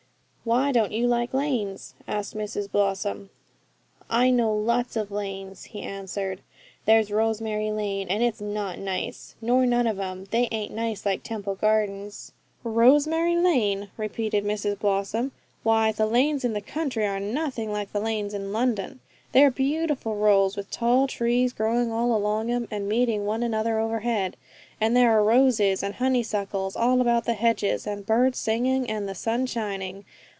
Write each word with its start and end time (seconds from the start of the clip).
'Why 0.43 0.71
don't 0.71 0.91
you 0.91 1.05
like 1.05 1.35
lanes?' 1.35 1.93
asked 2.07 2.35
Mrs 2.35 2.69
Blossom. 2.69 3.29
'I 4.09 4.31
know 4.31 4.51
lots 4.51 4.95
of 4.95 5.11
lanes,' 5.11 5.65
he 5.65 5.83
answered. 5.83 6.41
'There's 6.85 7.11
Rosemary 7.11 7.71
Lane, 7.71 8.07
and 8.09 8.23
it's 8.23 8.41
not 8.41 8.79
nice, 8.79 9.35
nor 9.39 9.67
none 9.67 9.85
of 9.85 9.99
'em. 9.99 10.25
They 10.31 10.49
ain't 10.51 10.73
nice 10.73 11.05
like 11.05 11.21
Temple 11.21 11.53
Gardens.' 11.53 12.31
'Rosemary 12.63 13.35
Lane!' 13.37 13.89
repeated 13.97 14.43
Mrs 14.43 14.79
Blossom. 14.79 15.31
'Why, 15.61 15.91
the 15.91 16.07
lanes 16.07 16.43
in 16.43 16.53
the 16.53 16.59
country 16.59 17.05
are 17.05 17.19
nothing 17.19 17.71
like 17.71 17.93
the 17.93 18.01
lanes 18.01 18.33
in 18.33 18.51
London. 18.51 18.99
They're 19.33 19.51
beautiful 19.51 20.15
roads, 20.15 20.57
with 20.57 20.71
tall 20.71 21.05
trees 21.05 21.53
growing 21.53 21.91
all 21.91 22.15
along 22.15 22.49
'em, 22.49 22.67
and 22.71 22.89
meeting 22.89 23.27
one 23.27 23.43
another 23.43 23.79
overhead; 23.79 24.35
and 24.81 24.97
there 24.97 25.11
are 25.11 25.23
roses 25.23 25.83
and 25.83 25.95
honeysuckles 25.95 26.75
all 26.75 26.99
about 26.99 27.25
the 27.25 27.35
hedges, 27.35 27.85
and 27.85 28.07
birds 28.07 28.39
singing, 28.39 28.89
and 28.89 29.07
the 29.07 29.13
sun 29.15 29.45
shining. 29.45 30.03